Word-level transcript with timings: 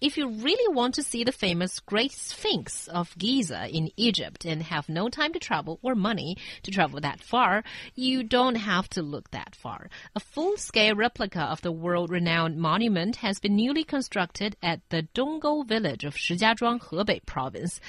if 0.00 0.16
you 0.16 0.28
really 0.28 0.74
want 0.74 0.94
to 0.94 1.02
see 1.02 1.24
the 1.24 1.32
famous 1.32 1.80
Great 1.80 2.12
Sphinx 2.12 2.88
of 2.88 3.16
Giza 3.18 3.68
in 3.68 3.90
Egypt 3.96 4.44
and 4.44 4.62
have 4.62 4.88
no 4.88 5.08
time 5.08 5.32
to 5.34 5.38
travel 5.38 5.78
or 5.82 5.94
money 5.94 6.36
to 6.62 6.70
travel 6.70 7.00
that 7.00 7.20
far, 7.20 7.62
you 7.94 8.22
don't 8.22 8.54
have 8.54 8.88
to 8.90 9.02
look 9.02 9.30
that 9.30 9.54
far. 9.54 9.90
A 10.14 10.20
full-scale 10.20 10.94
replica 10.94 11.42
of 11.42 11.60
the 11.60 11.72
world-renowned 11.72 12.56
monument 12.56 13.16
has 13.16 13.38
been 13.40 13.56
newly 13.56 13.84
constructed 13.84 14.56
at 14.62 14.80
the 14.88 15.06
Donggou 15.14 15.66
village 15.66 16.04
of 16.04 16.14
Shijiazhuang, 16.14 16.80
Hebei 16.80 17.24
province. 17.26 17.80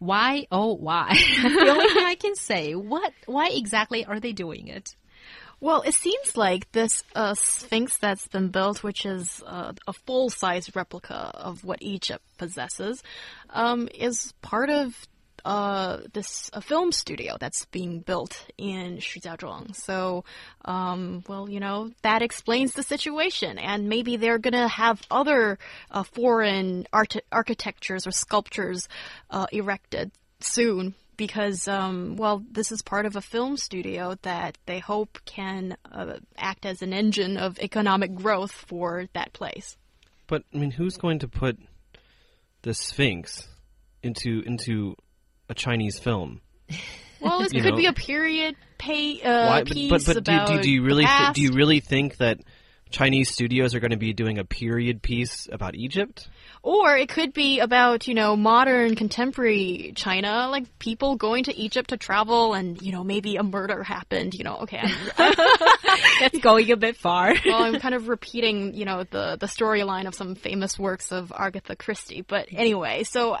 Why, 0.00 0.46
oh, 0.50 0.74
why? 0.74 1.14
the 1.42 1.68
only 1.70 1.88
thing 1.94 2.04
I 2.04 2.16
can 2.16 2.34
say. 2.34 2.74
What, 2.74 3.12
why 3.26 3.50
exactly 3.50 4.04
are 4.04 4.18
they 4.18 4.32
doing 4.32 4.68
it? 4.68 4.96
Well, 5.64 5.80
it 5.80 5.94
seems 5.94 6.36
like 6.36 6.70
this 6.72 7.02
uh, 7.14 7.32
Sphinx 7.32 7.96
that's 7.96 8.28
been 8.28 8.48
built, 8.48 8.82
which 8.82 9.06
is 9.06 9.42
uh, 9.46 9.72
a 9.86 9.94
full 9.94 10.28
size 10.28 10.76
replica 10.76 11.30
of 11.32 11.64
what 11.64 11.78
Egypt 11.80 12.22
possesses, 12.36 13.02
um, 13.48 13.88
is 13.94 14.34
part 14.42 14.68
of 14.68 15.08
uh, 15.46 16.00
this 16.12 16.50
a 16.52 16.60
film 16.60 16.92
studio 16.92 17.38
that's 17.40 17.64
being 17.64 18.00
built 18.00 18.44
in 18.58 18.98
Shijiazhuang. 18.98 19.74
So, 19.74 20.26
um, 20.66 21.24
well, 21.28 21.48
you 21.48 21.60
know, 21.60 21.92
that 22.02 22.20
explains 22.20 22.74
the 22.74 22.82
situation. 22.82 23.56
And 23.56 23.88
maybe 23.88 24.18
they're 24.18 24.38
to 24.52 24.68
have 24.68 25.00
other 25.10 25.58
uh, 25.90 26.02
foreign 26.02 26.86
art 26.92 27.16
architectures 27.32 28.06
or 28.06 28.10
sculptures 28.10 28.86
uh, 29.30 29.46
erected 29.50 30.10
soon 30.40 30.94
because, 31.16 31.68
um, 31.68 32.16
well, 32.16 32.42
this 32.50 32.72
is 32.72 32.82
part 32.82 33.06
of 33.06 33.16
a 33.16 33.20
film 33.20 33.56
studio 33.56 34.16
that 34.22 34.58
they 34.66 34.78
hope 34.78 35.18
can 35.24 35.76
uh, 35.90 36.18
act 36.36 36.66
as 36.66 36.82
an 36.82 36.92
engine 36.92 37.36
of 37.36 37.58
economic 37.58 38.14
growth 38.14 38.52
for 38.52 39.06
that 39.14 39.32
place. 39.32 39.76
But 40.26 40.44
I 40.54 40.58
mean, 40.58 40.70
who's 40.70 40.96
going 40.96 41.20
to 41.20 41.28
put 41.28 41.58
the 42.62 42.74
Sphinx 42.74 43.46
into 44.02 44.42
into 44.46 44.96
a 45.48 45.54
Chinese 45.54 45.98
film? 45.98 46.40
Well, 47.20 47.42
it 47.42 47.52
could 47.52 47.64
know. 47.64 47.76
be 47.76 47.86
a 47.86 47.92
period 47.92 48.56
pay, 48.78 49.22
uh, 49.22 49.48
Why? 49.48 49.62
But 49.62 49.72
piece 49.72 49.90
but, 49.90 50.04
but 50.06 50.16
about 50.18 50.48
do, 50.48 50.60
do 50.60 50.70
you 50.70 50.82
really 50.82 51.06
th 51.06 51.32
do 51.34 51.42
you 51.42 51.52
really 51.52 51.80
think 51.80 52.18
that 52.18 52.40
Chinese 52.94 53.28
studios 53.28 53.74
are 53.74 53.80
going 53.80 53.90
to 53.90 53.96
be 53.96 54.12
doing 54.12 54.38
a 54.38 54.44
period 54.44 55.02
piece 55.02 55.48
about 55.50 55.74
Egypt? 55.74 56.28
Or 56.62 56.96
it 56.96 57.08
could 57.08 57.32
be 57.32 57.58
about, 57.58 58.06
you 58.06 58.14
know, 58.14 58.36
modern 58.36 58.94
contemporary 58.94 59.92
China, 59.96 60.46
like 60.48 60.78
people 60.78 61.16
going 61.16 61.42
to 61.44 61.56
Egypt 61.56 61.90
to 61.90 61.96
travel 61.96 62.54
and, 62.54 62.80
you 62.80 62.92
know, 62.92 63.02
maybe 63.02 63.34
a 63.34 63.42
murder 63.42 63.82
happened, 63.82 64.34
you 64.34 64.44
know, 64.44 64.58
okay. 64.58 64.80
I'm, 65.18 65.34
That's 66.20 66.38
going 66.38 66.70
a 66.70 66.76
bit 66.76 66.96
far. 66.96 67.34
well, 67.44 67.64
I'm 67.64 67.80
kind 67.80 67.96
of 67.96 68.06
repeating, 68.06 68.74
you 68.74 68.84
know, 68.84 69.02
the, 69.02 69.38
the 69.40 69.46
storyline 69.46 70.06
of 70.06 70.14
some 70.14 70.36
famous 70.36 70.78
works 70.78 71.10
of 71.10 71.32
Agatha 71.36 71.74
Christie. 71.74 72.22
But 72.22 72.46
anyway, 72.52 73.02
so 73.02 73.38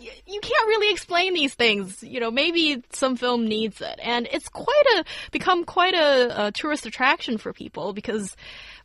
you 0.00 0.40
can't 0.40 0.66
really 0.68 0.92
explain 0.92 1.34
these 1.34 1.54
things. 1.54 2.02
You 2.02 2.20
know, 2.20 2.30
maybe 2.30 2.82
some 2.92 3.16
film 3.16 3.46
needs 3.46 3.80
it. 3.80 3.98
And 4.02 4.26
it's 4.32 4.48
quite 4.48 4.84
a, 4.96 5.04
become 5.30 5.64
quite 5.64 5.94
a, 5.94 6.46
a 6.46 6.52
tourist 6.52 6.86
attraction 6.86 7.38
for 7.38 7.52
people 7.52 7.92
because, 7.92 8.34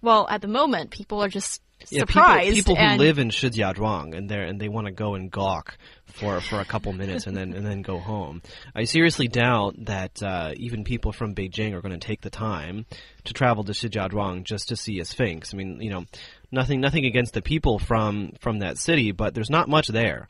well, 0.01 0.27
at 0.29 0.41
the 0.41 0.47
moment, 0.47 0.91
people 0.91 1.23
are 1.23 1.29
just 1.29 1.61
Yeah, 1.89 1.99
surprised. 1.99 2.55
people, 2.55 2.75
who 2.75 2.81
and- 2.81 2.99
live 2.99 3.19
in 3.19 3.29
Shijiazhuang 3.29 4.15
and 4.15 4.29
they 4.29 4.39
and 4.39 4.59
they 4.59 4.69
want 4.69 4.87
to 4.87 4.93
go 4.93 5.15
and 5.15 5.31
gawk 5.31 5.77
for 6.05 6.39
for 6.41 6.59
a 6.61 6.65
couple 6.65 6.93
minutes 6.93 7.27
and 7.27 7.35
then 7.35 7.53
and 7.53 7.65
then 7.65 7.81
go 7.81 7.99
home. 7.99 8.41
I 8.73 8.85
seriously 8.85 9.27
doubt 9.27 9.75
that 9.85 10.21
uh, 10.23 10.51
even 10.57 10.83
people 10.83 11.11
from 11.11 11.35
Beijing 11.35 11.73
are 11.73 11.81
going 11.81 11.99
to 11.99 12.07
take 12.07 12.21
the 12.21 12.29
time 12.29 12.85
to 13.25 13.33
travel 13.33 13.63
to 13.65 13.73
Shijiazhuang 13.73 14.43
just 14.43 14.69
to 14.69 14.75
see 14.75 14.99
a 14.99 15.05
sphinx. 15.05 15.53
I 15.53 15.57
mean, 15.57 15.79
you 15.81 15.89
know, 15.91 16.05
nothing 16.51 16.79
nothing 16.81 17.05
against 17.05 17.33
the 17.33 17.41
people 17.41 17.79
from 17.79 18.33
from 18.39 18.59
that 18.59 18.77
city, 18.77 19.11
but 19.11 19.33
there's 19.33 19.49
not 19.49 19.67
much 19.69 19.87
there. 19.87 20.29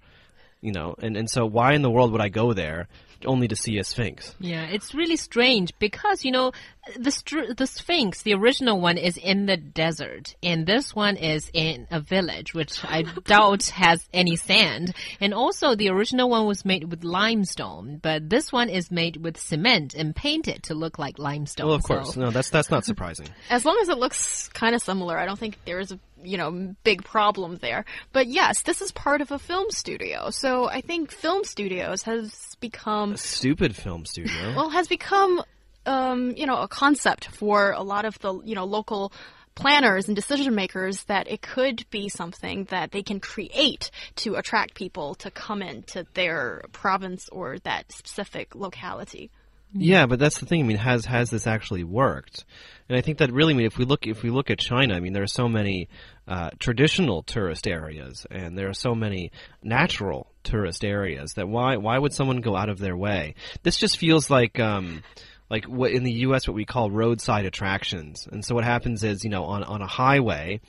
You 0.65 0.71
know, 0.71 0.95
and, 0.97 1.15
and 1.15 1.29
so 1.29 1.45
why 1.45 1.73
in 1.73 1.83
the 1.83 1.91
world 1.91 2.11
would 2.11 2.21
I 2.21 2.29
go 2.29 2.51
there 2.53 2.87
only 3.23 3.47
to 3.47 3.55
see 3.55 3.77
a 3.77 3.83
sphinx? 3.83 4.33
Yeah, 4.39 4.65
it's 4.65 4.95
really 4.95 5.15
strange 5.15 5.71
because 5.77 6.25
you 6.25 6.31
know 6.31 6.53
the 6.95 7.53
the 7.57 7.67
Sphinx, 7.67 8.21
the 8.21 8.33
original 8.33 8.79
one 8.79 8.97
is 8.97 9.17
in 9.17 9.45
the 9.45 9.57
desert, 9.57 10.35
and 10.43 10.65
this 10.65 10.93
one 10.93 11.17
is 11.17 11.49
in 11.53 11.87
a 11.89 11.99
village, 11.99 12.53
which 12.53 12.83
I 12.83 13.01
doubt 13.25 13.65
has 13.67 14.07
any 14.13 14.35
sand. 14.35 14.93
And 15.19 15.33
also, 15.33 15.75
the 15.75 15.89
original 15.89 16.29
one 16.29 16.45
was 16.45 16.63
made 16.63 16.89
with 16.89 17.03
limestone, 17.03 17.99
but 18.01 18.29
this 18.29 18.51
one 18.51 18.69
is 18.69 18.91
made 18.91 19.17
with 19.17 19.37
cement 19.37 19.95
and 19.95 20.15
painted 20.15 20.63
to 20.63 20.75
look 20.75 20.99
like 20.99 21.17
limestone. 21.17 21.67
Well, 21.67 21.75
of 21.75 21.83
course, 21.83 22.13
so- 22.13 22.21
no, 22.21 22.29
that's 22.29 22.49
that's 22.49 22.69
not 22.69 22.85
surprising. 22.85 23.27
as 23.49 23.65
long 23.65 23.77
as 23.81 23.89
it 23.89 23.97
looks 23.97 24.49
kind 24.49 24.75
of 24.75 24.81
similar, 24.81 25.17
I 25.17 25.25
don't 25.25 25.39
think 25.39 25.57
there's 25.65 25.91
a 25.91 25.99
you 26.23 26.37
know 26.37 26.75
big 26.83 27.03
problem 27.03 27.57
there. 27.57 27.85
But 28.13 28.27
yes, 28.27 28.61
this 28.61 28.81
is 28.81 28.91
part 28.91 29.21
of 29.21 29.31
a 29.31 29.39
film 29.39 29.71
studio, 29.71 30.29
so 30.29 30.67
I 30.69 30.81
think 30.81 31.11
film 31.11 31.43
studios 31.43 32.03
has 32.03 32.55
become 32.59 33.17
Stupid 33.17 33.75
film 33.75 34.05
studio. 34.05 34.53
well 34.55 34.69
has 34.69 34.87
become 34.87 35.43
um, 35.85 36.31
you 36.35 36.45
know 36.45 36.61
a 36.61 36.67
concept 36.67 37.27
for 37.27 37.71
a 37.71 37.83
lot 37.83 38.05
of 38.05 38.17
the 38.19 38.39
you 38.43 38.55
know 38.55 38.65
local 38.65 39.11
planners 39.55 40.07
and 40.07 40.15
decision 40.15 40.53
makers 40.53 41.03
that 41.05 41.29
it 41.29 41.41
could 41.41 41.85
be 41.89 42.09
something 42.09 42.65
that 42.65 42.91
they 42.91 43.01
can 43.01 43.19
create 43.19 43.89
to 44.15 44.35
attract 44.35 44.75
people 44.75 45.15
to 45.15 45.31
come 45.31 45.61
into 45.61 46.05
their 46.13 46.63
province 46.73 47.29
or 47.31 47.57
that 47.59 47.89
specific 47.91 48.53
locality. 48.53 49.31
Yeah, 49.77 50.05
but 50.05 50.19
that's 50.19 50.39
the 50.39 50.45
thing. 50.45 50.61
I 50.61 50.63
mean, 50.63 50.77
has 50.77 51.05
has 51.05 51.29
this 51.29 51.47
actually 51.47 51.83
worked? 51.83 52.45
And 52.87 52.97
I 52.97 53.01
think 53.01 53.17
that 53.17 53.33
really, 53.33 53.53
I 53.53 53.57
mean, 53.57 53.65
if 53.65 53.77
we 53.77 53.83
look 53.83 54.07
if 54.07 54.23
we 54.23 54.29
look 54.29 54.49
at 54.49 54.59
China, 54.59 54.95
I 54.95 55.01
mean, 55.01 55.11
there 55.11 55.23
are 55.23 55.27
so 55.27 55.49
many 55.49 55.89
uh, 56.27 56.51
traditional 56.59 57.23
tourist 57.23 57.67
areas, 57.67 58.25
and 58.31 58.57
there 58.57 58.69
are 58.69 58.73
so 58.73 58.95
many 58.95 59.31
natural 59.61 60.27
tourist 60.43 60.85
areas 60.85 61.33
that 61.33 61.49
why 61.49 61.75
why 61.75 61.97
would 61.97 62.13
someone 62.13 62.37
go 62.37 62.55
out 62.55 62.69
of 62.69 62.79
their 62.79 62.95
way? 62.95 63.35
This 63.63 63.77
just 63.77 63.97
feels 63.97 64.29
like. 64.29 64.59
Um, 64.59 65.03
like 65.49 65.65
what 65.65 65.91
in 65.91 66.03
the 66.03 66.11
U.S. 66.11 66.47
what 66.47 66.55
we 66.55 66.65
call 66.65 66.89
roadside 66.89 67.45
attractions, 67.45 68.27
and 68.31 68.43
so 68.43 68.55
what 68.55 68.63
happens 68.63 69.03
is 69.03 69.23
you 69.23 69.29
know 69.29 69.45
on 69.45 69.63
on 69.63 69.81
a 69.81 69.87
highway, 69.87 70.61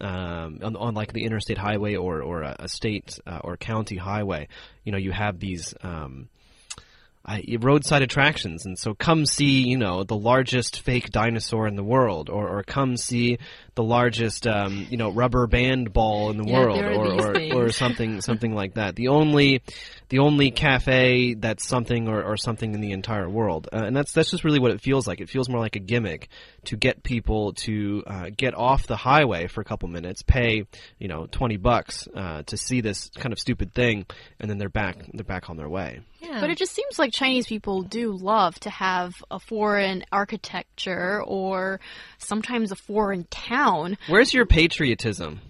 um, 0.00 0.60
on, 0.62 0.76
on 0.76 0.94
like 0.94 1.12
the 1.12 1.24
interstate 1.24 1.58
highway 1.58 1.96
or 1.96 2.22
or 2.22 2.42
a, 2.42 2.68
state 2.68 3.18
uh, 3.26 3.40
or 3.42 3.56
county 3.56 3.96
highway, 3.96 4.48
you 4.84 4.92
know 4.92 4.98
you 4.98 5.12
have 5.12 5.38
these 5.40 5.74
um, 5.82 6.28
I, 7.24 7.44
roadside 7.60 8.00
attractions, 8.02 8.64
and 8.64 8.78
so 8.78 8.94
come 8.94 9.26
see 9.26 9.60
you 9.68 9.76
know 9.76 10.04
the 10.04 10.16
largest 10.16 10.80
fake 10.80 11.10
dinosaur 11.10 11.66
in 11.66 11.76
the 11.76 11.84
world, 11.84 12.30
or 12.30 12.48
or 12.48 12.62
come 12.62 12.96
see 12.96 13.38
the 13.74 13.82
largest 13.82 14.46
um, 14.46 14.86
you 14.88 14.96
know 14.96 15.10
rubber 15.10 15.46
band 15.46 15.92
ball 15.92 16.30
in 16.30 16.38
the 16.38 16.48
Yeah, 16.48 16.58
world, 16.58 16.80
or 16.80 17.36
or, 17.36 17.64
or 17.66 17.72
something 17.72 18.20
something 18.22 18.54
like 18.54 18.74
that. 18.74 18.96
The 18.96 19.08
only 19.08 19.62
the 20.08 20.20
only 20.20 20.50
cafe 20.50 21.34
that's 21.34 21.68
something 21.68 22.08
or, 22.08 22.22
or 22.24 22.36
something 22.38 22.74
in 22.74 22.80
the 22.80 22.92
entire 22.92 23.28
world, 23.28 23.68
uh, 23.70 23.82
and 23.84 23.94
that's 23.94 24.12
that's 24.12 24.30
just 24.30 24.42
really 24.42 24.58
what 24.58 24.70
it 24.70 24.80
feels 24.80 25.06
like. 25.06 25.20
It 25.20 25.28
feels 25.28 25.48
more 25.48 25.60
like 25.60 25.76
a 25.76 25.80
gimmick 25.80 26.28
to 26.64 26.76
get 26.76 27.02
people 27.02 27.52
to 27.52 28.02
uh, 28.06 28.30
get 28.34 28.54
off 28.54 28.86
the 28.86 28.96
highway 28.96 29.46
for 29.46 29.60
a 29.60 29.64
couple 29.64 29.90
minutes, 29.90 30.22
pay 30.22 30.64
you 30.98 31.08
know 31.08 31.26
twenty 31.26 31.58
bucks 31.58 32.08
uh, 32.14 32.42
to 32.44 32.56
see 32.56 32.80
this 32.80 33.10
kind 33.16 33.34
of 33.34 33.38
stupid 33.38 33.74
thing, 33.74 34.06
and 34.40 34.50
then 34.50 34.56
they're 34.56 34.70
back 34.70 35.04
they're 35.12 35.22
back 35.22 35.50
on 35.50 35.58
their 35.58 35.68
way. 35.68 36.00
Yeah. 36.20 36.40
But 36.40 36.50
it 36.50 36.58
just 36.58 36.72
seems 36.72 36.98
like 36.98 37.12
Chinese 37.12 37.46
people 37.46 37.82
do 37.82 38.12
love 38.12 38.58
to 38.60 38.70
have 38.70 39.14
a 39.30 39.38
foreign 39.40 40.04
architecture 40.12 41.22
or 41.24 41.80
sometimes 42.18 42.72
a 42.72 42.76
foreign 42.76 43.24
town. 43.30 43.96
Where's 44.08 44.32
your 44.34 44.46
patriotism? 44.46 45.40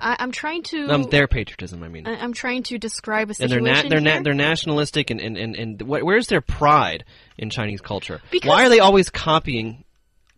I, 0.00 0.16
I'm 0.20 0.30
trying 0.30 0.62
to. 0.64 0.86
Um, 0.92 1.02
their 1.10 1.26
patriotism, 1.26 1.82
I 1.82 1.88
mean. 1.88 2.06
I- 2.06 2.16
I'm 2.16 2.32
trying 2.32 2.62
to 2.64 2.78
describe 2.78 3.30
a 3.30 3.34
situation. 3.34 3.66
and 3.66 3.66
they're 3.66 3.82
na- 3.82 3.88
they're 3.88 4.00
na- 4.00 4.22
they're 4.22 4.34
nationalistic 4.34 5.10
and 5.10 5.20
and 5.20 5.36
and, 5.36 5.56
and 5.56 5.80
wh- 5.82 6.04
where's 6.04 6.28
their 6.28 6.40
pride 6.40 7.04
in 7.36 7.50
Chinese 7.50 7.80
culture? 7.80 8.20
Because- 8.30 8.48
Why 8.48 8.64
are 8.64 8.68
they 8.68 8.78
always 8.80 9.10
copying 9.10 9.84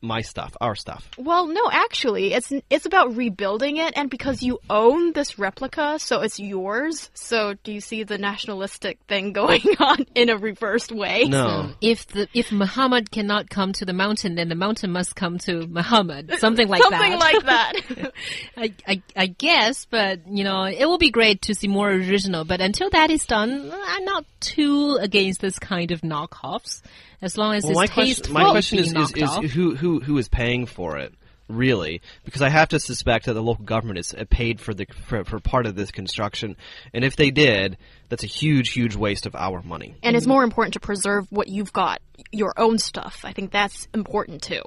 my 0.03 0.21
stuff, 0.23 0.57
our 0.61 0.75
stuff? 0.75 1.09
Well, 1.19 1.47
no, 1.47 1.71
actually, 1.71 2.33
it's 2.33 2.53
it's 2.71 2.87
about 2.87 3.17
rebuilding 3.17 3.77
it, 3.77 3.93
and 3.97 4.09
because 4.11 4.43
you 4.43 4.61
own 4.69 5.13
this 5.13 5.39
replica, 5.39 5.99
so 5.99 6.21
it's 6.23 6.39
yours. 6.39 7.11
So, 7.15 7.55
do 7.65 7.73
you 7.73 7.81
see 7.81 8.03
the 8.05 8.19
nationalistic 8.19 8.99
thing 9.09 9.33
going 9.41 9.63
on 9.79 10.07
in 10.15 10.31
a 10.31 10.37
reversed 10.37 10.93
way? 10.93 11.25
No. 11.25 11.73
if 11.81 12.07
the 12.09 12.29
if 12.35 12.53
Muhammad 12.53 13.11
cannot 13.11 13.51
come 13.51 13.73
to 13.75 13.85
the 13.85 13.93
mountain, 13.93 14.35
then 14.35 14.49
the 14.49 14.55
mountain 14.55 14.91
must 14.93 15.17
come 15.17 15.39
to 15.39 15.67
Muhammad. 15.67 16.33
Something 16.39 16.69
like 16.69 16.83
Something 16.83 17.19
that. 17.19 17.75
Something 17.77 18.05
like 18.05 18.05
that. 18.05 18.13
I, 18.57 18.75
I 18.87 19.03
I 19.17 19.27
guess, 19.27 19.87
but 19.87 20.27
you 20.29 20.45
know, 20.45 20.65
it 20.65 20.87
will 20.87 20.99
be 20.99 21.11
great 21.11 21.43
to 21.43 21.55
see 21.55 21.69
more 21.69 21.91
original. 21.91 22.45
But 22.45 22.61
until 22.61 22.91
that 22.91 23.11
is 23.11 23.27
done, 23.27 23.73
I'm 23.73 24.05
not 24.05 24.25
too 24.41 24.99
against 25.01 25.41
this 25.41 25.59
kind 25.59 25.91
of 25.91 26.01
knockoffs, 26.01 26.83
as 27.23 27.37
long 27.37 27.55
as 27.55 27.65
Well, 27.65 27.75
my 27.75 27.85
it's 27.85 27.93
question, 27.93 28.33
my 28.33 28.51
question 28.51 28.79
is, 28.79 28.87
is, 28.89 28.93
knocked 28.93 29.17
is 29.19 29.29
off. 29.29 29.45
who 29.45 29.75
who 29.91 30.01
who 30.01 30.19
is 30.19 30.29
paying 30.29 30.67
for 30.67 30.99
it? 30.99 31.15
Really, 31.49 32.01
because 32.25 32.43
I 32.43 32.49
have 32.49 32.69
to 32.69 32.79
suspect 32.79 33.27
that 33.27 33.33
the 33.33 33.43
local 33.43 33.65
government 33.65 33.99
is 33.99 34.15
uh, 34.15 34.25
paid 34.31 34.61
for 34.61 34.73
the 34.73 34.87
for, 35.07 35.25
for 35.25 35.41
part 35.41 35.67
of 35.67 35.75
this 35.75 35.91
construction, 35.91 36.57
and 36.95 37.05
if 37.05 37.17
they 37.17 37.33
did, 37.33 37.77
that's 38.09 38.23
a 38.23 38.29
huge, 38.29 38.71
huge 38.71 38.95
waste 38.95 39.27
of 39.27 39.35
our 39.35 39.61
money. 39.61 39.97
and 40.05 40.17
it's 40.17 40.29
more 40.29 40.45
important 40.45 40.75
to 40.75 40.81
preserve 40.81 41.27
what 41.31 41.49
you've 41.49 41.73
got, 41.73 42.01
your 42.31 42.55
own 42.57 42.79
stuff. 42.79 43.23
I 43.25 43.33
think 43.33 43.51
that's 43.51 43.89
important 43.93 44.43
too. 44.43 44.63